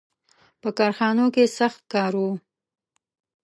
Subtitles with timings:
[0.61, 2.23] •په کارخانو کې سخت کار و.